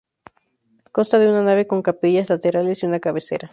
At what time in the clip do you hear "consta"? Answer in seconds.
0.91-1.19